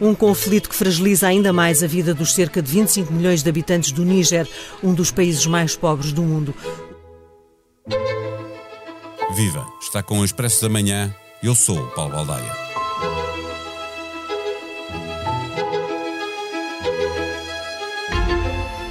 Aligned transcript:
Um 0.00 0.14
conflito 0.14 0.68
que 0.68 0.74
fragiliza 0.74 1.28
ainda 1.28 1.52
mais 1.52 1.82
a 1.82 1.86
vida 1.86 2.12
dos 2.12 2.34
cerca 2.34 2.60
de 2.60 2.70
25 2.70 3.12
milhões 3.12 3.42
de 3.42 3.48
habitantes 3.48 3.92
do 3.92 4.04
Níger, 4.04 4.48
um 4.82 4.92
dos 4.92 5.10
países 5.10 5.46
mais 5.46 5.76
pobres 5.76 6.12
do 6.12 6.22
mundo. 6.22 6.54
Viva! 9.34 9.66
Está 9.80 10.02
com 10.02 10.20
o 10.20 10.24
Expresso 10.24 10.62
da 10.62 10.68
Manhã. 10.68 11.14
Eu 11.42 11.54
sou 11.54 11.78
o 11.78 11.90
Paulo 11.90 12.12
Baldaia. 12.12 12.73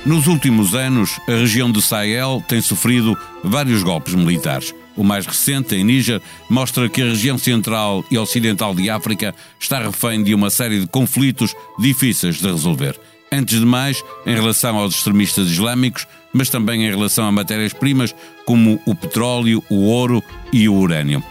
Nos 0.05 0.27
últimos 0.27 0.75
anos, 0.75 1.17
a 1.29 1.31
região 1.31 1.71
do 1.71 1.81
Sahel 1.81 2.43
tem 2.45 2.61
sofrido 2.61 3.17
vários 3.41 3.83
golpes 3.83 4.13
militares. 4.13 4.75
O 4.97 5.03
mais 5.03 5.25
recente, 5.25 5.75
em 5.75 5.83
Níger, 5.83 6.21
mostra 6.49 6.89
que 6.89 7.02
a 7.02 7.05
região 7.05 7.38
central 7.38 8.03
e 8.11 8.17
ocidental 8.17 8.75
de 8.75 8.89
África 8.89 9.34
está 9.57 9.79
refém 9.79 10.21
de 10.21 10.35
uma 10.35 10.49
série 10.49 10.81
de 10.81 10.88
conflitos 10.88 11.55
difíceis 11.80 12.35
de 12.35 12.47
resolver. 12.47 12.99
Antes 13.31 13.58
de 13.58 13.66
mais, 13.66 14.03
em 14.25 14.35
relação 14.35 14.75
aos 14.75 14.94
extremistas 14.94 15.47
islâmicos, 15.47 16.05
mas 16.33 16.49
também 16.49 16.83
em 16.83 16.89
relação 16.89 17.25
a 17.25 17.31
matérias-primas 17.31 18.13
como 18.45 18.81
o 18.85 18.94
petróleo, 18.94 19.63
o 19.70 19.85
ouro 19.85 20.22
e 20.52 20.67
o 20.67 20.75
urânio. 20.75 21.23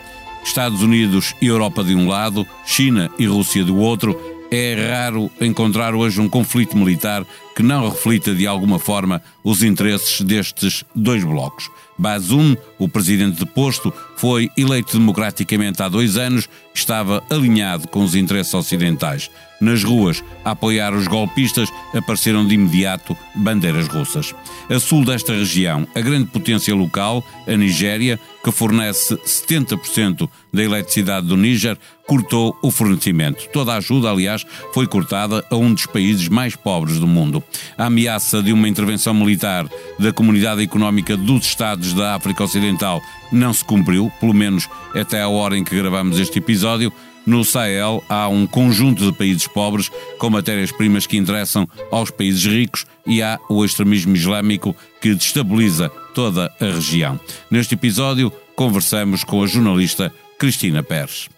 Estados 0.42 0.80
Unidos 0.80 1.34
e 1.42 1.46
Europa 1.46 1.84
de 1.84 1.94
um 1.94 2.08
lado, 2.08 2.46
China 2.64 3.10
e 3.18 3.26
Rússia 3.26 3.64
do 3.64 3.76
outro, 3.76 4.18
é 4.50 4.74
raro 4.90 5.30
encontrar 5.40 5.94
hoje 5.94 6.20
um 6.20 6.28
conflito 6.28 6.76
militar 6.76 7.24
que 7.54 7.62
não 7.62 7.88
reflita 7.88 8.34
de 8.34 8.46
alguma 8.46 8.78
forma 8.78 9.22
os 9.44 9.62
interesses 9.62 10.20
destes 10.20 10.84
dois 10.94 11.22
blocos. 11.24 11.70
Bazoum, 11.98 12.56
o 12.78 12.88
presidente 12.88 13.38
deposto, 13.38 13.92
foi 14.16 14.50
eleito 14.56 14.98
democraticamente 14.98 15.82
há 15.82 15.88
dois 15.88 16.16
anos, 16.16 16.48
estava 16.74 17.22
alinhado 17.30 17.86
com 17.88 18.02
os 18.02 18.14
interesses 18.14 18.52
ocidentais. 18.54 19.30
Nas 19.60 19.84
ruas, 19.84 20.24
a 20.44 20.50
apoiar 20.52 20.92
os 20.94 21.06
golpistas, 21.06 21.68
apareceram 21.94 22.46
de 22.46 22.54
imediato 22.54 23.16
bandeiras 23.36 23.86
russas. 23.86 24.34
A 24.68 24.80
sul 24.80 25.04
desta 25.04 25.32
região, 25.32 25.86
a 25.94 26.00
grande 26.00 26.26
potência 26.26 26.74
local, 26.74 27.24
a 27.46 27.56
Nigéria, 27.56 28.18
que 28.42 28.50
fornece 28.50 29.14
70% 29.18 30.28
da 30.52 30.64
eletricidade 30.64 31.26
do 31.28 31.36
Níger, 31.36 31.78
cortou 32.06 32.56
o 32.62 32.70
fornecimento. 32.70 33.48
Toda 33.52 33.74
a 33.74 33.76
ajuda, 33.76 34.10
aliás, 34.10 34.44
foi 34.74 34.86
cortada 34.86 35.44
a 35.50 35.56
um 35.56 35.72
dos 35.72 35.86
países 35.86 36.26
mais 36.28 36.56
pobres 36.56 36.98
do 36.98 37.06
mundo. 37.06 37.41
A 37.76 37.86
ameaça 37.86 38.42
de 38.42 38.52
uma 38.52 38.68
intervenção 38.68 39.14
militar 39.14 39.66
da 39.98 40.12
Comunidade 40.12 40.62
Económica 40.62 41.16
dos 41.16 41.46
Estados 41.46 41.92
da 41.92 42.14
África 42.14 42.44
Ocidental 42.44 43.00
não 43.30 43.52
se 43.52 43.64
cumpriu, 43.64 44.12
pelo 44.20 44.34
menos 44.34 44.68
até 44.94 45.22
a 45.22 45.28
hora 45.28 45.56
em 45.56 45.64
que 45.64 45.76
gravamos 45.76 46.18
este 46.18 46.38
episódio. 46.38 46.92
No 47.24 47.44
Sahel 47.44 48.02
há 48.08 48.28
um 48.28 48.46
conjunto 48.46 49.04
de 49.04 49.16
países 49.16 49.46
pobres 49.46 49.90
com 50.18 50.28
matérias-primas 50.28 51.06
que 51.06 51.16
interessam 51.16 51.68
aos 51.90 52.10
países 52.10 52.44
ricos 52.44 52.84
e 53.06 53.22
há 53.22 53.38
o 53.48 53.64
extremismo 53.64 54.16
islâmico 54.16 54.74
que 55.00 55.14
destabiliza 55.14 55.88
toda 56.14 56.52
a 56.60 56.64
região. 56.64 57.18
Neste 57.50 57.74
episódio, 57.74 58.32
conversamos 58.56 59.22
com 59.22 59.42
a 59.42 59.46
jornalista 59.46 60.12
Cristina 60.38 60.82
Pérez. 60.82 61.28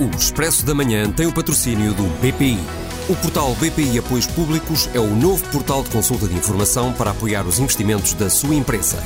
O 0.00 0.16
Expresso 0.16 0.66
da 0.66 0.74
Manhã 0.74 1.10
tem 1.10 1.26
o 1.26 1.32
patrocínio 1.32 1.94
do 1.94 2.02
BPI. 2.20 2.83
O 3.06 3.14
portal 3.16 3.54
BPI 3.56 3.98
Apoios 3.98 4.26
Públicos 4.26 4.88
é 4.94 4.98
o 4.98 5.14
novo 5.14 5.46
portal 5.50 5.82
de 5.82 5.90
consulta 5.90 6.26
de 6.26 6.34
informação 6.34 6.90
para 6.94 7.10
apoiar 7.10 7.46
os 7.46 7.58
investimentos 7.58 8.14
da 8.14 8.30
sua 8.30 8.54
empresa. 8.54 8.96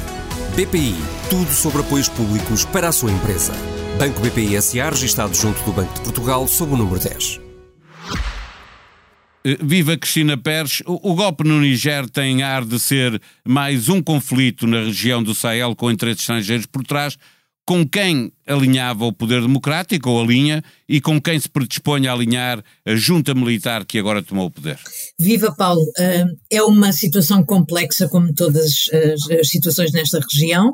BPI, 0.54 0.94
tudo 1.28 1.50
sobre 1.50 1.80
apoios 1.80 2.08
públicos 2.08 2.64
para 2.64 2.90
a 2.90 2.92
sua 2.92 3.10
empresa. 3.10 3.52
Banco 3.98 4.20
BPI 4.20 4.62
SA, 4.62 4.90
registado 4.90 5.34
junto 5.34 5.60
do 5.64 5.72
Banco 5.72 5.92
de 5.94 6.00
Portugal, 6.02 6.46
sob 6.46 6.74
o 6.74 6.76
número 6.76 7.00
10. 7.00 7.40
Eh, 9.44 9.58
viva 9.60 9.96
Cristina 9.96 10.36
Pérez. 10.36 10.80
O, 10.86 11.16
golpe 11.16 11.42
no 11.42 11.60
Niger 11.60 12.08
tem 12.08 12.44
ar 12.44 12.64
de 12.64 12.78
ser 12.78 13.20
mais 13.44 13.88
um 13.88 14.00
conflito 14.00 14.64
na 14.64 14.78
região 14.78 15.20
do 15.20 15.34
Sahel 15.34 15.74
com 15.74 15.90
interesses 15.90 16.20
estrangeiros 16.20 16.66
por 16.66 16.84
trás, 16.84 17.18
com 17.68 17.86
quem 17.86 18.32
alinhava 18.46 19.04
o 19.04 19.12
poder 19.12 19.42
democrático 19.42 20.08
ou 20.08 20.22
alinha 20.22 20.64
e 20.88 21.02
com 21.02 21.20
quem 21.20 21.38
se 21.38 21.50
predispõe 21.50 22.06
a 22.06 22.14
alinhar 22.14 22.64
a 22.86 22.96
junta 22.96 23.34
militar 23.34 23.84
que 23.84 23.98
agora 23.98 24.22
tomou 24.22 24.46
o 24.46 24.50
poder. 24.50 24.78
Viva 25.20 25.54
Paulo, 25.54 25.84
é 26.50 26.62
uma 26.62 26.92
situação 26.92 27.44
complexa 27.44 28.08
como 28.08 28.32
todas 28.32 28.86
as 29.38 29.50
situações 29.50 29.92
nesta 29.92 30.18
região. 30.18 30.72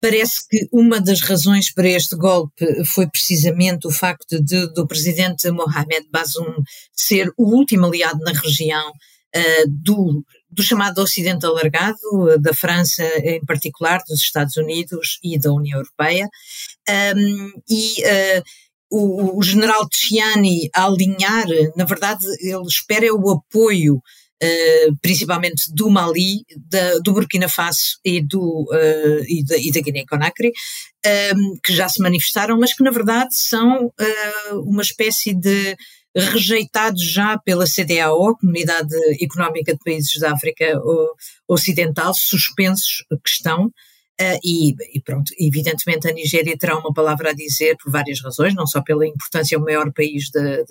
Parece 0.00 0.48
que 0.50 0.66
uma 0.72 1.00
das 1.00 1.20
razões 1.20 1.72
para 1.72 1.90
este 1.90 2.16
golpe 2.16 2.84
foi 2.84 3.08
precisamente 3.08 3.86
o 3.86 3.92
facto 3.92 4.42
de, 4.42 4.66
do 4.72 4.84
presidente 4.84 5.48
Mohamed 5.52 6.08
Bazoum 6.10 6.56
ser 6.92 7.30
o 7.38 7.54
último 7.56 7.86
aliado 7.86 8.18
na 8.18 8.32
região 8.32 8.88
uh, 8.88 9.64
do 9.68 10.24
do 10.50 10.62
chamado 10.62 10.98
Ocidente 10.98 11.44
alargado, 11.44 12.38
da 12.40 12.54
França 12.54 13.02
em 13.18 13.44
particular, 13.44 14.02
dos 14.08 14.20
Estados 14.20 14.56
Unidos 14.56 15.18
e 15.22 15.38
da 15.38 15.52
União 15.52 15.78
Europeia. 15.78 16.28
Um, 16.88 17.52
e 17.68 18.02
uh, 18.02 18.42
o, 18.90 19.38
o, 19.38 19.42
general 19.42 19.88
Tchiani 19.88 20.70
a 20.74 20.84
alinhar, 20.84 21.46
na 21.76 21.84
verdade, 21.84 22.24
ele 22.40 22.66
espera 22.66 23.12
o 23.14 23.30
apoio 23.30 24.00
Uh, 24.36 24.94
principalmente 25.00 25.72
do 25.72 25.88
Mali, 25.88 26.44
da, 26.68 26.98
do 26.98 27.14
Burkina 27.14 27.48
Faso 27.48 27.96
e, 28.04 28.20
do, 28.20 28.68
uh, 28.70 29.24
e, 29.26 29.42
da, 29.42 29.56
da 29.56 29.80
Guiné-Conakry, 29.80 30.52
um, 31.34 31.56
que 31.64 31.72
já 31.74 31.88
se 31.88 32.02
manifestaram, 32.02 32.58
mas 32.58 32.74
que 32.74 32.84
na 32.84 32.90
verdade 32.90 33.34
são 33.34 33.90
uma 34.66 34.82
espécie 34.82 35.32
de 35.32 35.74
rejeitados 36.16 37.02
já 37.02 37.38
pela 37.38 37.66
CDAO, 37.66 38.36
Comunidade 38.38 38.94
Económica 39.20 39.72
de 39.72 39.80
Países 39.84 40.18
da 40.18 40.32
África 40.32 40.80
Ocidental, 41.46 42.14
suspensos 42.14 43.04
que 43.08 43.28
estão. 43.28 43.70
Uh, 44.18 44.40
e, 44.42 44.74
e, 44.94 45.00
pronto, 45.02 45.30
evidentemente 45.38 46.08
a 46.08 46.12
Nigéria 46.12 46.56
terá 46.56 46.78
uma 46.78 46.90
palavra 46.90 47.30
a 47.30 47.34
dizer 47.34 47.76
por 47.76 47.92
várias 47.92 48.18
razões, 48.22 48.54
não 48.54 48.66
só 48.66 48.80
pela 48.80 49.06
importância, 49.06 49.56
é 49.56 49.58
o 49.58 49.62
maior 49.62 49.92
país 49.92 50.30
da, 50.30 50.62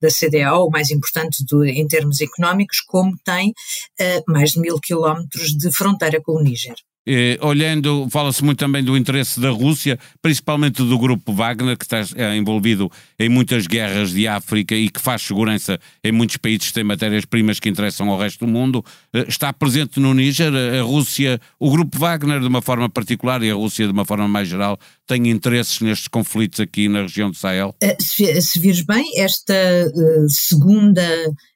da 0.00 0.08
CDAO, 0.08 0.68
o 0.68 0.70
mais 0.70 0.88
importante 0.90 1.44
do, 1.44 1.64
em 1.64 1.88
termos 1.88 2.20
económicos, 2.20 2.80
como 2.80 3.18
tem 3.24 3.50
uh, 3.50 4.32
mais 4.32 4.52
de 4.52 4.60
mil 4.60 4.78
quilómetros 4.78 5.56
de 5.56 5.72
fronteira 5.72 6.20
com 6.22 6.34
o 6.34 6.40
Níger. 6.40 6.76
Eh, 7.10 7.38
olhando, 7.40 8.06
fala-se 8.10 8.44
muito 8.44 8.58
também 8.58 8.84
do 8.84 8.94
interesse 8.94 9.40
da 9.40 9.48
Rússia, 9.48 9.98
principalmente 10.20 10.82
do 10.82 10.98
grupo 10.98 11.32
Wagner, 11.32 11.74
que 11.74 11.86
está 11.86 12.02
é, 12.14 12.36
envolvido 12.36 12.92
em 13.18 13.30
muitas 13.30 13.66
guerras 13.66 14.12
de 14.12 14.28
África 14.28 14.74
e 14.74 14.90
que 14.90 15.00
faz 15.00 15.22
segurança 15.22 15.80
em 16.04 16.12
muitos 16.12 16.36
países 16.36 16.68
que 16.68 16.74
têm 16.74 16.84
matérias-primas 16.84 17.58
que 17.58 17.66
interessam 17.70 18.10
ao 18.10 18.18
resto 18.18 18.44
do 18.44 18.52
mundo. 18.52 18.84
Eh, 19.14 19.24
está 19.26 19.50
presente 19.54 19.98
no 19.98 20.12
Níger, 20.12 20.52
a 20.54 20.82
Rússia, 20.82 21.40
o 21.58 21.70
grupo 21.70 21.98
Wagner 21.98 22.40
de 22.40 22.46
uma 22.46 22.60
forma 22.60 22.90
particular 22.90 23.42
e 23.42 23.50
a 23.50 23.54
Rússia 23.54 23.86
de 23.86 23.92
uma 23.92 24.04
forma 24.04 24.28
mais 24.28 24.46
geral, 24.46 24.78
tem 25.08 25.30
interesses 25.30 25.80
nestes 25.80 26.06
conflitos 26.06 26.60
aqui 26.60 26.86
na 26.86 27.02
região 27.02 27.30
do 27.30 27.36
Sahel? 27.36 27.74
Eh, 27.80 27.96
se, 27.98 28.40
se 28.42 28.60
vires 28.60 28.82
bem, 28.82 29.18
esta 29.18 29.54
uh, 29.54 30.28
segunda 30.28 31.02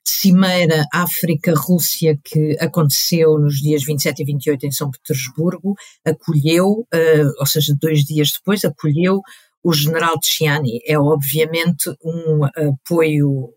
cimeira 0.02 0.86
África-Rússia 0.92 2.18
que 2.24 2.56
aconteceu 2.58 3.38
nos 3.38 3.60
dias 3.60 3.84
27 3.84 4.22
e 4.22 4.24
28 4.24 4.66
em 4.66 4.72
São 4.72 4.90
Petersburgo, 4.90 5.76
acolheu, 6.02 6.86
uh, 6.92 7.32
ou 7.38 7.46
seja, 7.46 7.76
dois 7.78 8.04
dias 8.04 8.32
depois, 8.32 8.64
acolheu 8.64 9.20
o 9.62 9.72
general 9.74 10.18
Tchiani. 10.18 10.80
É 10.86 10.98
obviamente 10.98 11.90
um 12.02 12.44
apoio 12.44 13.52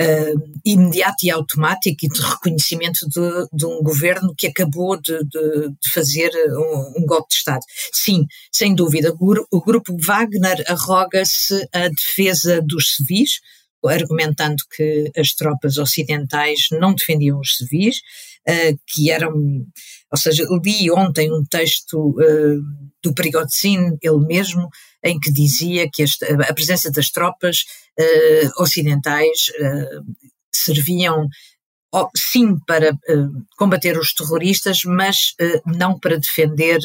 Uh, 0.00 0.52
imediato 0.64 1.24
e 1.24 1.30
automático 1.30 2.04
e 2.04 2.08
de 2.08 2.20
reconhecimento 2.20 3.08
de, 3.08 3.46
de 3.52 3.64
um 3.64 3.80
governo 3.80 4.34
que 4.36 4.48
acabou 4.48 5.00
de, 5.00 5.16
de, 5.18 5.68
de 5.68 5.90
fazer 5.92 6.32
um, 6.50 6.94
um, 6.98 7.06
golpe 7.06 7.28
de 7.28 7.36
Estado. 7.36 7.62
Sim, 7.92 8.26
sem 8.52 8.74
dúvida, 8.74 9.14
o, 9.20 9.46
o 9.52 9.60
grupo 9.60 9.96
Wagner 9.96 10.64
arroga-se 10.66 11.68
a 11.72 11.86
defesa 11.86 12.60
dos 12.60 12.96
civis, 12.96 13.38
argumentando 13.84 14.64
que 14.74 15.12
as 15.16 15.32
tropas 15.32 15.78
ocidentais 15.78 16.66
não 16.72 16.92
defendiam 16.92 17.38
os 17.38 17.56
civis, 17.56 17.98
uh, 18.48 18.78
que 18.86 19.12
eram, 19.12 19.32
ou 20.10 20.18
seja, 20.18 20.44
li 20.64 20.90
ontem 20.90 21.32
um 21.32 21.44
texto 21.44 22.10
uh, 22.10 22.62
do 23.02 23.14
Prigozhin, 23.14 23.96
ele 24.02 24.26
mesmo, 24.26 24.68
em 25.04 25.20
que 25.20 25.30
dizia 25.30 25.88
que 25.90 26.04
a 26.48 26.54
presença 26.54 26.90
das 26.90 27.10
tropas 27.10 27.64
uh, 27.98 28.62
ocidentais 28.62 29.52
serviam 30.52 31.28
sim 32.16 32.58
para 32.66 32.96
combater 33.56 33.98
os 33.98 34.12
terroristas, 34.12 34.82
mas 34.84 35.34
não 35.64 35.98
para 35.98 36.18
defender 36.18 36.80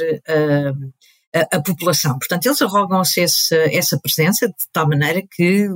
a, 1.33 1.57
a, 1.57 1.61
população. 1.61 2.17
Portanto, 2.19 2.45
eles 2.45 2.61
arrogam-se 2.61 3.21
essa, 3.21 3.55
essa 3.73 3.99
presença 3.99 4.47
de 4.47 4.53
tal 4.71 4.87
maneira 4.87 5.23
que 5.31 5.67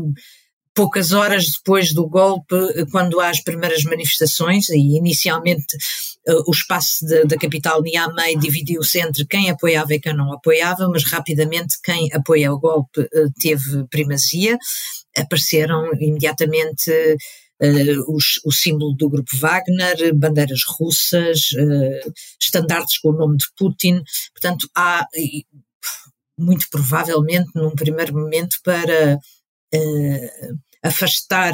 poucas 0.74 1.12
horas 1.12 1.52
depois 1.52 1.94
do 1.94 2.08
golpe, 2.08 2.56
quando 2.92 3.20
há 3.20 3.30
as 3.30 3.42
primeiras 3.42 3.84
manifestações, 3.84 4.70
e 4.70 4.98
inicialmente 4.98 5.76
uh, 6.28 6.44
o 6.48 6.52
espaço 6.52 7.06
da 7.28 7.38
capital 7.38 7.82
Niamey 7.82 8.38
dividiu-se 8.38 9.00
entre 9.00 9.26
quem 9.26 9.50
apoiava 9.50 9.94
e 9.94 10.00
quem 10.00 10.16
não 10.16 10.34
apoiava, 10.34 10.88
mas 10.90 11.04
rapidamente 11.04 11.78
quem 11.84 12.10
apoia 12.12 12.52
o 12.52 12.60
golpe 12.60 13.02
uh, 13.02 13.32
teve 13.40 13.86
primazia. 13.90 14.58
Apareceram 15.16 15.94
imediatamente 16.00 16.92
uh, 16.92 18.16
os, 18.16 18.40
o 18.44 18.52
símbolo 18.52 18.96
do 18.96 19.10
grupo 19.10 19.38
Wagner, 19.38 20.14
bandeiras 20.16 20.62
russas, 20.80 21.50
estandartes 22.42 22.98
com 22.98 23.10
o 23.10 23.18
nome 23.18 23.38
de 23.38 23.46
Putin. 23.56 24.02
Portanto, 24.34 24.68
há, 24.76 25.06
muito 26.38 26.68
provavelmente, 26.70 27.52
num 27.54 27.72
primeiro 27.72 28.14
momento, 28.14 28.58
para 28.64 29.20
afastar 30.84 31.54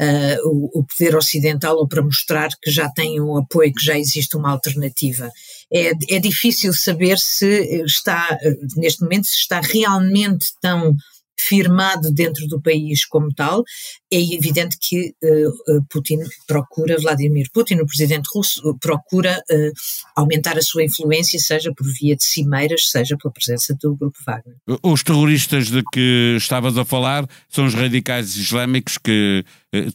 uh, 0.00 0.48
o, 0.48 0.80
o, 0.80 0.84
poder 0.84 1.16
ocidental 1.16 1.76
ou 1.76 1.88
para 1.88 2.02
mostrar 2.02 2.48
que 2.62 2.70
já 2.70 2.88
tem 2.88 3.20
um 3.20 3.36
apoio, 3.36 3.72
que 3.72 3.84
já 3.84 3.98
existe 3.98 4.36
uma 4.36 4.50
alternativa. 4.50 5.30
É, 5.72 5.92
é 6.10 6.18
difícil 6.18 6.72
saber 6.72 7.18
se 7.18 7.82
está, 7.84 8.38
neste 8.76 9.02
momento, 9.02 9.26
se 9.26 9.36
está 9.36 9.60
realmente 9.60 10.52
tão 10.60 10.94
firmado 11.38 12.12
dentro 12.12 12.46
do 12.46 12.60
país 12.60 13.04
como 13.04 13.32
tal, 13.32 13.62
é 14.10 14.20
evidente 14.34 14.76
que 14.80 15.14
uh, 15.22 15.84
Putin 15.88 16.18
procura, 16.46 16.96
Vladimir 17.00 17.48
Putin, 17.52 17.76
o 17.76 17.86
presidente 17.86 18.28
russo, 18.34 18.76
procura 18.80 19.42
uh, 19.50 19.72
aumentar 20.16 20.58
a 20.58 20.62
sua 20.62 20.84
influência, 20.84 21.38
seja 21.38 21.72
por 21.72 21.86
via 21.86 22.16
de 22.16 22.24
cimeiras, 22.24 22.90
seja 22.90 23.16
pela 23.16 23.32
presença 23.32 23.76
do 23.80 23.94
grupo 23.94 24.18
Wagner. 24.26 24.56
Os 24.82 25.02
terroristas 25.02 25.68
de 25.68 25.82
que 25.92 26.34
estavas 26.36 26.76
a 26.76 26.84
falar 26.84 27.26
são 27.48 27.66
os 27.66 27.74
radicais 27.74 28.36
islâmicos 28.36 28.98
que 28.98 29.44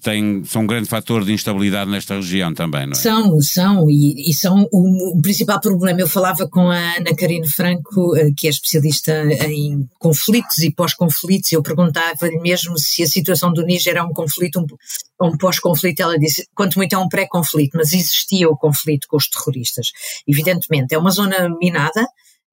têm, 0.01 0.43
são 0.43 0.61
um 0.61 0.67
grande 0.67 0.87
fator 0.87 1.25
de 1.25 1.33
instabilidade 1.33 1.89
nesta 1.89 2.15
região 2.15 2.53
também, 2.53 2.85
não 2.85 2.91
é? 2.91 2.95
São, 2.95 3.41
são, 3.41 3.89
e, 3.89 4.29
e 4.29 4.33
são 4.33 4.67
o, 4.71 5.17
o, 5.17 5.21
principal 5.21 5.59
problema. 5.59 5.99
Eu 5.99 6.07
falava 6.07 6.47
com 6.47 6.69
a 6.69 6.95
Ana 6.97 7.15
Karine 7.15 7.47
Franco, 7.47 8.13
que 8.37 8.45
é 8.45 8.51
especialista 8.51 9.11
em 9.47 9.87
conflitos 9.97 10.59
e 10.59 10.71
pós-conflitos, 10.71 11.51
eu 11.51 11.63
perguntava-lhe 11.63 12.39
mesmo 12.39 12.77
se 12.77 13.01
a 13.01 13.07
situação 13.07 13.51
do 13.51 13.63
Níger 13.63 14.03
um 14.05 14.13
conflito, 14.13 14.59
um, 14.59 15.27
um 15.27 15.37
pós-conflito, 15.37 16.01
ela 16.01 16.19
disse, 16.19 16.47
quanto 16.53 16.77
muito 16.77 16.93
é 16.93 16.97
um 16.97 17.09
pré-conflito, 17.09 17.75
mas 17.75 17.93
existia 17.93 18.47
o 18.47 18.57
conflito 18.57 19.07
com 19.07 19.17
os 19.17 19.27
terroristas. 19.27 19.87
Evidentemente, 20.27 20.93
é 20.93 20.97
uma 20.99 21.09
zona 21.09 21.49
minada, 21.59 22.05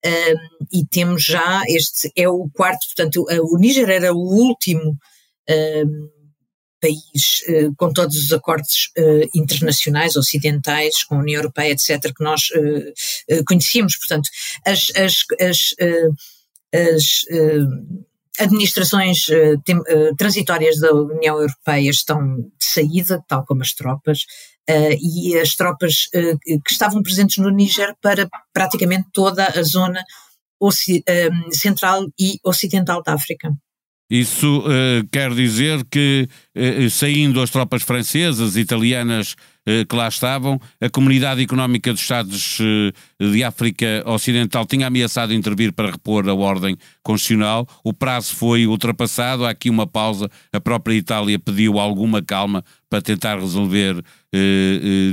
um, 0.07 0.67
e 0.73 0.87
temos 0.87 1.23
já 1.23 1.63
este, 1.69 2.11
é 2.17 2.27
o 2.27 2.49
quarto, 2.55 2.87
portanto, 2.87 3.27
o 3.29 3.59
Níger 3.59 3.91
era 3.91 4.15
o 4.15 4.19
último 4.19 4.97
um, 5.51 6.20
país 6.81 7.43
uh, 7.49 7.75
com 7.77 7.93
todos 7.93 8.17
os 8.17 8.33
acordos 8.33 8.91
uh, 8.99 9.29
internacionais, 9.35 10.17
ocidentais, 10.17 11.05
com 11.05 11.17
a 11.17 11.19
União 11.19 11.39
Europeia, 11.39 11.73
etc., 11.73 12.13
que 12.15 12.25
nós 12.25 12.51
uh, 12.51 13.45
conhecíamos. 13.47 13.97
Portanto, 13.97 14.29
as, 14.67 14.91
as, 14.97 15.25
as, 15.41 15.75
as 16.73 17.25
administrações 18.39 19.27
tem, 19.65 19.77
transitórias 20.17 20.79
da 20.79 20.93
União 20.93 21.39
Europeia 21.39 21.91
estão 21.91 22.37
de 22.37 22.65
saída, 22.65 23.23
tal 23.29 23.45
como 23.45 23.63
as 23.63 23.73
tropas, 23.73 24.25
e 25.01 25.37
as 25.37 25.57
tropas 25.57 26.09
que 26.13 26.71
estavam 26.71 27.03
presentes 27.03 27.39
no 27.39 27.51
Níger 27.51 27.95
para 28.01 28.29
praticamente 28.53 29.09
toda 29.13 29.47
a 29.47 29.63
zona 29.63 30.03
central 31.53 32.07
e 32.19 32.39
ocidental 32.45 33.03
da 33.03 33.15
África. 33.15 33.51
Isso 34.11 34.59
uh, 34.59 35.07
quer 35.13 35.33
dizer 35.33 35.85
que, 35.89 36.29
uh, 36.57 36.91
saindo 36.91 37.41
as 37.41 37.49
tropas 37.49 37.85
francesas, 37.85 38.57
italianas 38.57 39.37
uh, 39.69 39.87
que 39.89 39.95
lá 39.95 40.09
estavam, 40.09 40.61
a 40.81 40.91
Comunidade 40.91 41.41
Económica 41.41 41.93
dos 41.93 42.03
Estados 42.03 42.59
de 43.21 43.45
África 43.45 44.03
Ocidental 44.05 44.67
tinha 44.67 44.89
ameaçado 44.89 45.33
intervir 45.33 45.73
para 45.73 45.93
repor 45.93 46.29
a 46.29 46.35
ordem 46.35 46.77
constitucional. 47.05 47.69
O 47.85 47.93
prazo 47.93 48.35
foi 48.35 48.67
ultrapassado, 48.67 49.45
há 49.45 49.51
aqui 49.51 49.71
uma 49.71 49.87
pausa. 49.87 50.29
A 50.53 50.61
própria 50.61 50.95
Itália 50.95 51.39
pediu 51.39 51.79
alguma 51.79 52.21
calma 52.21 52.65
para 52.89 53.01
tentar 53.01 53.39
resolver 53.39 54.03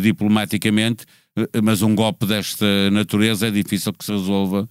diplomaticamente, 0.01 1.05
mas 1.63 1.81
um 1.81 1.93
golpe 1.93 2.25
desta 2.25 2.89
natureza 2.91 3.47
é 3.47 3.51
difícil 3.51 3.93
que 3.93 4.05
se 4.05 4.11
resolva 4.11 4.67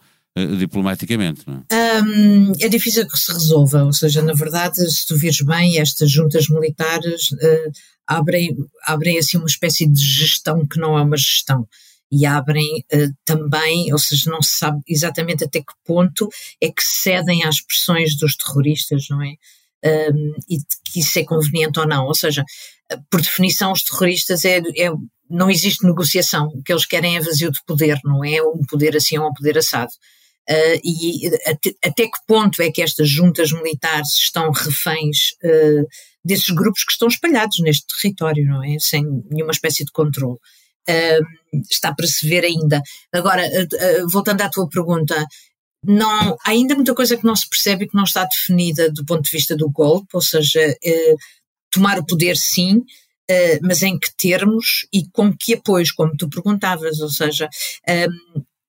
diplomaticamente, 0.59 1.43
não 1.47 1.65
é? 1.71 2.03
Um, 2.03 2.53
é 2.61 2.69
difícil 2.69 3.09
que 3.09 3.19
se 3.19 3.33
resolva, 3.33 3.85
ou 3.85 3.93
seja, 3.93 4.21
na 4.23 4.35
verdade, 4.35 4.77
se 4.91 5.07
tu 5.07 5.17
vires 5.17 5.41
bem, 5.41 5.79
estas 5.79 6.11
juntas 6.11 6.49
militares 6.49 7.31
uh, 7.33 7.73
abrem, 8.07 8.57
abrem 8.85 9.19
assim 9.19 9.39
uma 9.39 9.47
espécie 9.47 9.87
de 9.87 10.01
gestão 10.01 10.67
que 10.67 10.79
não 10.79 10.99
é 10.99 11.03
uma 11.03 11.17
gestão. 11.17 11.67
E 12.13 12.25
abrem 12.25 12.85
uh, 12.95 13.13
também, 13.25 13.93
ou 13.93 13.99
seja, 13.99 14.31
não 14.31 14.43
se 14.43 14.59
sabe 14.59 14.81
exatamente 14.87 15.45
até 15.45 15.61
que 15.61 15.73
ponto 15.85 16.29
é 16.61 16.71
que 16.71 16.85
cedem 16.85 17.43
às 17.45 17.61
pressões 17.61 18.17
dos 18.17 18.37
terroristas, 18.37 19.07
não 19.09 19.23
é? 19.23 19.35
Um, 19.85 20.35
e 20.49 20.59
que 20.85 21.01
isso 21.01 21.19
é 21.19 21.25
conveniente 21.25 21.79
ou 21.81 21.87
não. 21.87 22.07
Ou 22.07 22.15
seja, 22.15 22.45
por 23.11 23.21
definição, 23.21 23.73
os 23.73 23.83
terroristas 23.83 24.45
é, 24.45 24.59
é, 24.59 24.91
não 25.29 25.51
existe 25.51 25.85
negociação. 25.85 26.49
O 26.49 26.63
que 26.63 26.73
eles 26.73 26.87
querem 26.87 27.17
é 27.17 27.21
vazio 27.21 27.51
de 27.51 27.61
poder, 27.67 27.99
não 28.05 28.25
é 28.25 28.41
um 28.43 28.65
poder 28.69 28.97
assim 28.97 29.19
ou 29.19 29.29
um 29.29 29.35
poder 29.35 29.59
assado. 29.59 29.93
Uh, 30.49 30.79
e 30.85 31.27
até, 31.45 31.75
até, 31.85 32.05
que 32.05 32.19
ponto 32.25 32.63
é 32.63 32.71
que 32.71 32.81
estas 32.81 33.09
juntas 33.09 33.51
militares 33.51 34.13
estão 34.13 34.53
reféns 34.53 35.33
uh, 35.43 35.85
desses 36.25 36.51
grupos 36.51 36.85
que 36.85 36.93
estão 36.93 37.09
espalhados 37.09 37.59
neste 37.59 37.85
território, 37.89 38.47
não 38.47 38.63
é? 38.63 38.79
Sem 38.79 39.05
nenhuma 39.29 39.51
espécie 39.51 39.85
de 39.85 39.91
controle. 39.91 40.39
Uh, 40.89 41.63
está 41.69 41.93
para 41.93 42.07
se 42.07 42.29
ver 42.29 42.45
ainda. 42.45 42.81
Agora, 43.13 43.43
voltando 44.09 44.43
à 44.43 44.49
tua 44.49 44.69
pergunta, 44.69 45.27
não, 45.83 46.37
há 46.45 46.51
ainda 46.51 46.77
muita 46.77 46.95
coisa 46.95 47.17
que 47.17 47.25
não 47.25 47.35
se 47.35 47.49
percebe 47.49 47.85
e 47.85 47.89
que 47.89 47.97
não 47.97 48.05
está 48.05 48.25
definida 48.25 48.91
do 48.93 49.05
ponto 49.05 49.23
de 49.23 49.31
vista 49.31 49.57
do 49.57 49.71
golpe, 49.71 50.09
ou 50.13 50.21
seja, 50.21 50.77
tomar 51.71 51.99
o 51.99 52.05
poder 52.05 52.37
sim, 52.37 52.83
mas 53.63 53.83
em 53.83 53.99
que 53.99 54.15
termos 54.17 54.87
e 54.93 55.09
com 55.11 55.33
que 55.35 55.55
apoios, 55.55 55.91
como 55.91 56.17
tu 56.17 56.29
perguntavas, 56.29 57.01
ou 57.01 57.09
seja, 57.09 57.49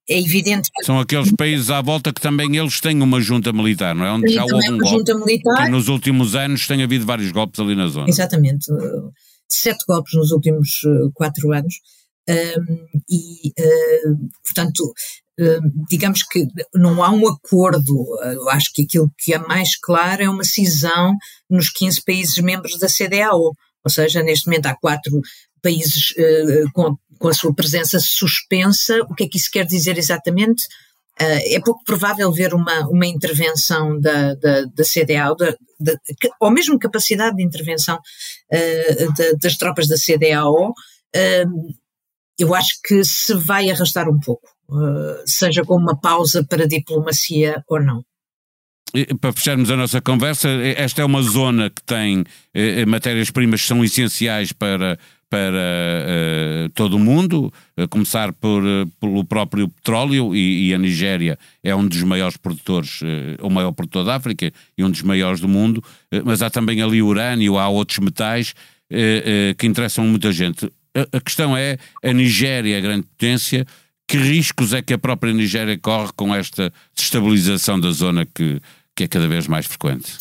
é 0.08 0.18
evidente. 0.18 0.70
São 0.82 0.98
aqueles 0.98 1.30
países 1.32 1.70
à 1.70 1.82
volta 1.82 2.12
que 2.12 2.20
também 2.20 2.56
eles 2.56 2.80
têm 2.80 3.02
uma 3.02 3.20
junta 3.20 3.52
militar, 3.52 3.94
não 3.94 4.06
é? 4.06 4.10
Onde 4.10 4.32
já 4.32 4.42
houve 4.42 4.70
um 4.70 4.78
golpe. 4.78 5.14
Militar. 5.14 5.68
Nos 5.70 5.88
últimos 5.88 6.34
anos 6.34 6.66
tem 6.66 6.82
havido 6.82 7.04
vários 7.04 7.30
golpes 7.30 7.60
ali 7.60 7.74
na 7.74 7.88
zona. 7.88 8.08
Exatamente. 8.08 8.66
Sete 9.48 9.84
golpes 9.86 10.14
nos 10.14 10.30
últimos 10.30 10.80
eh, 10.84 11.10
quatro 11.14 11.52
anos. 11.52 11.74
E, 13.08 13.48
uh, 13.48 14.28
portanto, 14.44 14.92
uh, 15.40 15.86
digamos 15.88 16.22
que 16.22 16.46
não 16.74 17.02
há 17.02 17.10
um 17.10 17.26
acordo. 17.28 18.06
Eu 18.22 18.48
acho 18.50 18.72
que 18.72 18.82
aquilo 18.82 19.10
que 19.18 19.34
é 19.34 19.38
mais 19.38 19.76
claro 19.76 20.22
é 20.22 20.28
uma 20.28 20.44
cisão 20.44 21.16
nos 21.48 21.70
15 21.70 22.02
países 22.04 22.38
membros 22.38 22.78
da 22.78 22.88
CDAO. 22.88 23.52
Ou 23.84 23.90
seja, 23.90 24.22
neste 24.22 24.46
momento 24.46 24.66
há 24.66 24.74
quatro 24.74 25.20
países 25.62 26.14
com, 26.74 26.96
com, 27.18 27.28
a 27.28 27.34
sua 27.34 27.54
presença 27.54 27.98
suspensa. 28.00 29.00
O 29.08 29.14
que 29.14 29.24
é 29.24 29.28
que 29.28 29.36
isso 29.36 29.50
quer 29.50 29.64
dizer 29.64 29.98
exatamente? 29.98 30.64
Uh, 31.20 31.56
é 31.56 31.60
pouco 31.60 31.82
provável 31.84 32.30
ver 32.32 32.54
uma, 32.54 32.86
uma 32.88 33.06
intervenção 33.06 33.98
da, 34.00 34.34
da, 34.34 34.62
da 34.66 34.84
CDAO, 34.84 35.34
da, 35.36 35.54
da, 35.80 35.98
ou 36.40 36.50
mesmo 36.50 36.78
capacidade 36.78 37.36
de 37.36 37.42
intervenção 37.42 37.96
uh, 37.96 39.38
das 39.40 39.56
tropas 39.56 39.88
da 39.88 39.96
CDAO. 39.96 40.72
eu 42.38 42.54
acho 42.54 42.80
que 42.84 43.04
se 43.04 43.34
vai 43.34 43.68
arrastar 43.68 44.08
um 44.08 44.20
pouco, 44.20 44.48
seja 45.26 45.64
com 45.64 45.74
uma 45.74 45.98
pausa 45.98 46.44
para 46.44 46.68
diplomacia 46.68 47.64
ou 47.68 47.82
não 47.82 48.04
para 49.20 49.32
fecharmos 49.32 49.70
a 49.70 49.76
nossa 49.76 50.00
conversa, 50.00 50.48
esta 50.48 51.02
é 51.02 51.04
uma 51.04 51.20
zona 51.20 51.68
que 51.68 51.82
tem 51.82 52.24
matérias-primas 52.86 53.60
que 53.60 53.66
são 53.66 53.84
essenciais 53.84 54.50
para, 54.50 54.98
para 55.30 56.66
uh, 56.66 56.68
todo 56.70 56.96
o 56.96 56.98
mundo, 56.98 57.52
a 57.76 57.86
começar 57.86 58.32
por, 58.32 58.62
uh, 58.62 58.86
pelo 58.98 59.24
próprio 59.24 59.68
petróleo, 59.68 60.34
e, 60.34 60.68
e, 60.68 60.74
a 60.74 60.78
Nigéria 60.78 61.38
é 61.62 61.74
um 61.74 61.86
dos 61.86 62.02
maiores 62.02 62.36
produtores, 62.36 63.02
uh, 63.02 63.46
o 63.46 63.50
maior 63.50 63.72
produtor 63.72 64.04
da 64.04 64.16
África 64.16 64.50
e 64.76 64.84
um 64.84 64.90
dos 64.90 65.02
maiores 65.02 65.40
do 65.40 65.48
mundo, 65.48 65.82
mas 66.24 66.40
há 66.40 66.48
também 66.48 66.80
ali 66.80 67.02
urânio, 67.02 67.58
há 67.58 67.68
outros 67.68 67.98
metais 67.98 68.54
que 69.58 69.66
interessam 69.66 70.06
muita 70.06 70.32
gente. 70.32 70.64
A, 70.96 71.18
a, 71.18 71.20
questão 71.20 71.54
é, 71.54 71.76
a 72.02 72.10
Nigéria 72.10 72.74
é 72.74 72.78
a 72.78 72.80
grande 72.80 73.02
potência, 73.02 73.66
que 74.06 74.16
riscos 74.16 74.72
é 74.72 74.80
que 74.80 74.94
a 74.94 74.98
própria 74.98 75.34
Nigéria 75.34 75.78
corre 75.78 76.10
com 76.16 76.34
esta 76.34 76.72
destabilização 76.96 77.78
da 77.78 77.90
zona 77.90 78.24
que, 78.24 78.58
que 78.98 79.04
é 79.04 79.08
cada 79.08 79.28
vez 79.28 79.46
mais 79.46 79.64
frequente? 79.64 80.12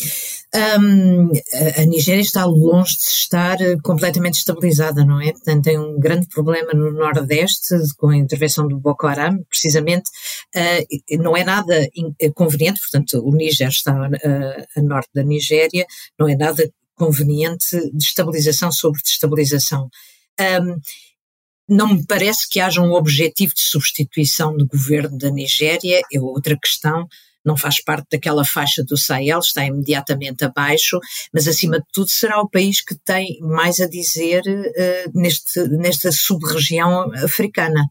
Um, 0.80 1.32
a 1.78 1.86
Nigéria 1.86 2.22
está 2.22 2.46
longe 2.46 2.96
de 2.96 3.04
estar 3.06 3.60
eh, 3.60 3.76
completamente 3.84 4.36
estabilizada, 4.36 5.04
não 5.04 5.20
é? 5.20 5.32
Portanto, 5.32 5.64
tem 5.64 5.80
um 5.80 6.00
grande 6.00 6.28
problema 6.28 6.74
no 6.74 6.92
Nordeste 6.92 7.76
com 7.98 8.10
a 8.10 8.16
intervenção 8.16 8.68
do 8.68 8.78
Boko 8.78 9.08
Haram, 9.08 9.44
precisamente. 9.50 10.12
Uh, 10.56 11.18
não 11.24 11.36
é 11.36 11.44
nada 11.44 11.76
eh, 11.76 12.30
conveniente, 12.36 12.80
portanto, 12.80 13.20
o 13.20 13.36
Níger 13.36 13.70
está 13.70 13.94
uh, 14.08 14.80
a 14.80 14.82
norte 14.82 15.10
da 15.14 15.24
Nigéria, 15.24 15.86
não 16.20 16.30
é 16.30 16.36
nada 16.36 16.72
conveniente 16.96 17.76
de 17.92 18.04
estabilização 18.04 18.72
sobre 18.72 19.02
destabilização. 19.02 19.90
Um, 20.40 20.80
não 21.68 21.96
me 21.96 22.06
parece 22.06 22.48
que 22.48 22.60
haja 22.60 22.80
um 22.82 22.94
objetivo 22.94 23.54
de 23.56 23.62
substituição 23.62 24.56
do 24.56 24.68
governo 24.68 25.18
da 25.18 25.32
Nigéria, 25.32 26.02
é 26.14 26.22
outra 26.22 26.58
questão, 26.58 27.08
não 27.48 27.56
faz 27.56 27.82
parte 27.82 28.08
daquela 28.12 28.44
faixa 28.44 28.84
do 28.84 28.98
Sahel, 28.98 29.40
está 29.40 29.66
imediatamente 29.66 30.44
abaixo, 30.44 31.00
mas 31.34 31.48
acima 31.48 31.80
de 31.80 31.86
tudo 31.94 32.10
será 32.10 32.42
o 32.42 32.50
país 32.50 32.82
que 32.82 32.94
tem 32.94 33.40
mais 33.40 33.80
a 33.80 33.88
dizer 33.88 34.44
uh, 34.46 35.12
neste, 35.20 35.60
nesta 35.70 36.12
sub-região 36.12 37.10
africana. 37.24 37.82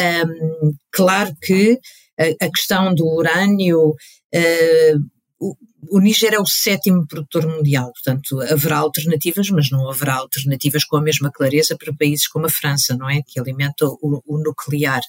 Um, 0.00 0.72
claro 0.90 1.36
que 1.42 1.78
a, 2.18 2.46
a, 2.46 2.50
questão 2.50 2.94
do 2.94 3.06
urânio, 3.06 3.90
uh, 3.90 4.98
o, 5.38 5.56
o 5.90 5.98
Níger 5.98 6.34
é 6.34 6.38
o 6.38 6.46
sétimo 6.46 7.06
produtor 7.06 7.46
mundial, 7.46 7.92
portanto 7.92 8.40
haverá 8.40 8.76
alternativas, 8.78 9.50
mas 9.50 9.70
não 9.70 9.90
haverá 9.90 10.14
alternativas 10.14 10.84
com 10.84 10.96
a 10.96 11.02
mesma 11.02 11.30
clareza 11.30 11.76
para 11.76 11.92
países 11.92 12.28
como 12.28 12.46
a 12.46 12.50
França, 12.50 12.96
não 12.96 13.10
é? 13.10 13.20
Que 13.26 13.40
alimenta 13.40 13.84
o, 13.84 14.22
o 14.24 14.38
nuclear. 14.38 15.02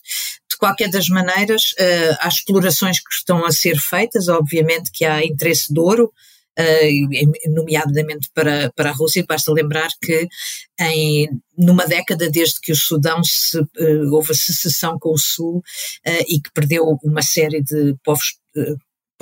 Qualquer 0.64 0.90
das 0.90 1.10
maneiras, 1.10 1.74
uh, 1.74 2.16
há 2.22 2.30
explorações 2.30 2.98
que 2.98 3.14
estão 3.14 3.46
a 3.46 3.52
ser 3.52 3.78
feitas, 3.78 4.30
obviamente 4.30 4.92
que 4.94 5.04
há 5.04 5.22
interesse 5.22 5.74
de 5.74 5.78
ouro, 5.78 6.10
uh, 6.58 7.52
nomeadamente 7.52 8.30
para, 8.34 8.72
para 8.74 8.92
a 8.92 8.94
Rússia. 8.94 9.26
Basta 9.28 9.52
lembrar 9.52 9.90
que 10.02 10.26
em, 10.80 11.28
numa 11.58 11.86
década 11.86 12.30
desde 12.30 12.62
que 12.62 12.72
o 12.72 12.78
Sudão 12.78 13.22
se, 13.26 13.60
uh, 13.60 14.14
houve 14.14 14.32
a 14.32 14.36
secessão 14.36 14.98
com 14.98 15.10
o 15.10 15.18
Sul 15.18 15.58
uh, 15.58 16.24
e 16.30 16.40
que 16.40 16.50
perdeu 16.54 16.98
uma 17.04 17.22
série 17.22 17.62
de 17.62 17.94
povos 18.02 18.38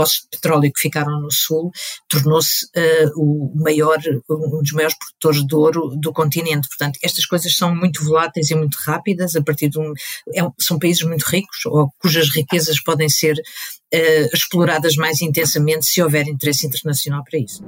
poços 0.01 0.21
de 0.21 0.29
petróleo 0.31 0.71
que 0.73 0.81
ficaram 0.81 1.21
no 1.21 1.31
sul, 1.31 1.71
tornou-se 2.09 2.65
uh, 2.65 3.11
o 3.15 3.53
maior, 3.55 3.99
um 4.27 4.61
dos 4.63 4.71
maiores 4.71 4.97
produtores 4.97 5.45
de 5.45 5.55
ouro 5.55 5.95
do 5.95 6.11
continente. 6.11 6.67
Portanto, 6.67 6.97
estas 7.03 7.25
coisas 7.27 7.55
são 7.55 7.75
muito 7.75 8.03
voláteis 8.03 8.49
e 8.49 8.55
muito 8.55 8.77
rápidas, 8.83 9.35
a 9.35 9.43
partir 9.43 9.69
de 9.69 9.77
um, 9.77 9.93
é, 10.33 10.41
são 10.57 10.79
países 10.79 11.03
muito 11.03 11.23
ricos, 11.23 11.65
ou 11.67 11.93
cujas 11.99 12.33
riquezas 12.35 12.81
podem 12.81 13.09
ser 13.09 13.35
uh, 13.35 14.35
exploradas 14.35 14.95
mais 14.95 15.21
intensamente 15.21 15.85
se 15.85 16.01
houver 16.01 16.27
interesse 16.27 16.65
internacional 16.65 17.23
para 17.23 17.39
isso. 17.39 17.63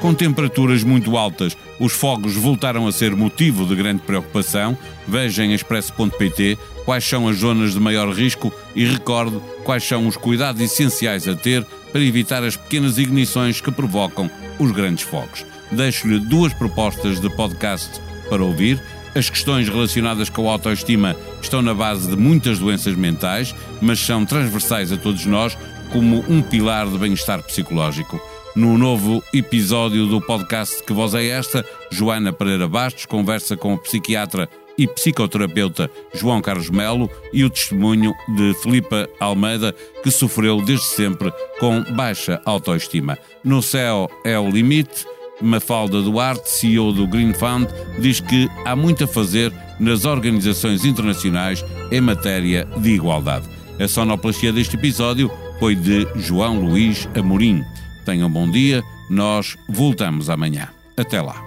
Com 0.00 0.14
temperaturas 0.14 0.84
muito 0.84 1.16
altas, 1.16 1.56
os 1.80 1.92
fogos 1.92 2.34
voltaram 2.34 2.86
a 2.86 2.92
ser 2.92 3.16
motivo 3.16 3.66
de 3.66 3.74
grande 3.74 4.00
preocupação. 4.02 4.78
Veja 5.08 5.44
em 5.44 5.52
expresso.pt 5.52 6.56
quais 6.84 7.04
são 7.04 7.26
as 7.26 7.38
zonas 7.38 7.72
de 7.72 7.80
maior 7.80 8.08
risco 8.12 8.52
e 8.76 8.84
recorde 8.84 9.40
quais 9.64 9.82
são 9.82 10.06
os 10.06 10.16
cuidados 10.16 10.62
essenciais 10.62 11.26
a 11.26 11.34
ter 11.34 11.66
para 11.92 12.00
evitar 12.00 12.44
as 12.44 12.56
pequenas 12.56 12.96
ignições 12.96 13.60
que 13.60 13.72
provocam 13.72 14.30
os 14.58 14.70
grandes 14.70 15.02
fogos. 15.02 15.44
Deixo-lhe 15.72 16.20
duas 16.20 16.52
propostas 16.54 17.20
de 17.20 17.28
podcast 17.30 18.00
para 18.30 18.44
ouvir. 18.44 18.80
As 19.16 19.28
questões 19.28 19.68
relacionadas 19.68 20.30
com 20.30 20.48
a 20.48 20.52
autoestima 20.52 21.16
estão 21.42 21.60
na 21.60 21.74
base 21.74 22.08
de 22.08 22.16
muitas 22.16 22.60
doenças 22.60 22.94
mentais, 22.94 23.52
mas 23.80 23.98
são 23.98 24.24
transversais 24.24 24.92
a 24.92 24.96
todos 24.96 25.26
nós 25.26 25.58
como 25.90 26.24
um 26.28 26.40
pilar 26.40 26.86
de 26.86 26.98
bem-estar 26.98 27.42
psicológico. 27.42 28.20
No 28.58 28.76
novo 28.76 29.22
episódio 29.32 30.08
do 30.08 30.20
podcast 30.20 30.82
Que 30.82 30.92
Voz 30.92 31.14
é 31.14 31.28
Esta, 31.28 31.64
Joana 31.92 32.32
Pereira 32.32 32.66
Bastos 32.66 33.06
conversa 33.06 33.56
com 33.56 33.74
o 33.74 33.78
psiquiatra 33.78 34.48
e 34.76 34.84
psicoterapeuta 34.84 35.88
João 36.12 36.42
Carlos 36.42 36.68
Melo 36.68 37.08
e 37.32 37.44
o 37.44 37.50
testemunho 37.50 38.12
de 38.34 38.54
Filipa 38.54 39.08
Almeida, 39.20 39.72
que 40.02 40.10
sofreu 40.10 40.60
desde 40.60 40.86
sempre 40.86 41.32
com 41.60 41.84
baixa 41.94 42.42
autoestima. 42.44 43.16
No 43.44 43.62
céu 43.62 44.10
é 44.24 44.36
o 44.36 44.50
limite. 44.50 45.06
Mafalda 45.40 46.02
Duarte, 46.02 46.50
CEO 46.50 46.92
do 46.92 47.06
Green 47.06 47.32
Fund, 47.32 47.68
diz 48.00 48.18
que 48.18 48.50
há 48.64 48.74
muito 48.74 49.04
a 49.04 49.06
fazer 49.06 49.52
nas 49.78 50.04
organizações 50.04 50.84
internacionais 50.84 51.64
em 51.92 52.00
matéria 52.00 52.66
de 52.78 52.90
igualdade. 52.90 53.48
A 53.78 53.86
sonoplastia 53.86 54.52
deste 54.52 54.74
episódio 54.74 55.30
foi 55.60 55.76
de 55.76 56.08
João 56.16 56.58
Luís 56.58 57.08
Amorim. 57.14 57.64
Tenham 58.08 58.26
um 58.26 58.32
bom 58.32 58.50
dia, 58.50 58.82
nós 59.10 59.58
voltamos 59.68 60.30
amanhã. 60.30 60.70
Até 60.96 61.20
lá. 61.20 61.44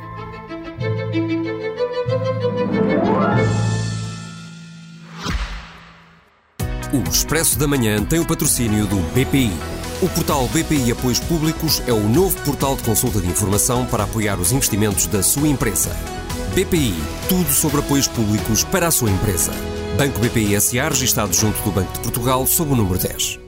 O 6.93 7.09
Expresso 7.09 7.57
da 7.57 7.67
Manhã 7.67 8.03
tem 8.03 8.19
o 8.19 8.27
patrocínio 8.27 8.85
do 8.85 8.97
BPI. 9.11 9.51
O 10.03 10.09
portal 10.09 10.47
BPI 10.49 10.91
Apoios 10.91 11.19
Públicos 11.19 11.81
é 11.87 11.93
o 11.93 12.07
novo 12.07 12.39
portal 12.43 12.75
de 12.75 12.83
consulta 12.83 13.19
de 13.19 13.27
informação 13.27 13.87
para 13.87 14.03
apoiar 14.03 14.39
os 14.39 14.51
investimentos 14.51 15.07
da 15.07 15.23
sua 15.23 15.47
empresa. 15.47 15.89
BPI, 16.53 16.93
tudo 17.27 17.51
sobre 17.51 17.79
apoios 17.79 18.07
públicos 18.07 18.63
para 18.65 18.85
a 18.87 18.91
sua 18.91 19.09
empresa. 19.09 19.51
Banco 19.97 20.19
BPI 20.19 20.61
SA, 20.61 20.89
registado 20.89 21.33
junto 21.33 21.59
do 21.63 21.71
Banco 21.71 21.91
de 21.93 22.01
Portugal, 22.01 22.45
sob 22.45 22.71
o 22.71 22.75
número 22.75 22.99
10. 22.99 23.40